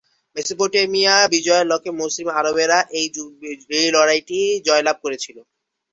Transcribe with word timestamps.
Mesopotamia 0.35 1.15
বিজয়ের 1.33 1.69
লক্ষ্যে 1.71 1.91
মুসলিম 2.01 2.27
আরবরা 2.39 2.79
এই 2.99 3.07
লড়াইটি 3.95 4.37
জয়লাভ 4.67 4.97
করেছিল। 5.03 5.37